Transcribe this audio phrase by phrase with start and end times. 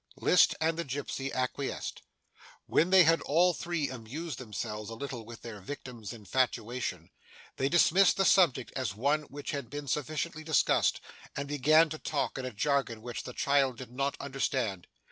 [0.17, 2.01] List and the gipsy acquiesced.
[2.65, 7.11] When they had all three amused themselves a little with their victim's infatuation,
[7.57, 11.01] they dismissed the subject as one which had been sufficiently discussed,
[11.37, 14.87] and began to talk in a jargon which the child did not understand.